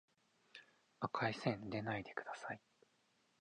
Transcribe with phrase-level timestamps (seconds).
[0.99, 2.61] 赤い線でないでください